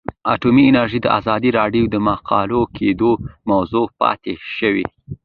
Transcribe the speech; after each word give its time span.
اټومي 0.33 0.63
انرژي 0.69 0.99
د 1.01 1.07
ازادي 1.19 1.49
راډیو 1.59 1.83
د 1.89 1.95
مقالو 2.09 2.59
کلیدي 2.75 3.11
موضوع 3.49 3.85
پاتې 3.99 4.33
شوی. 4.57 4.85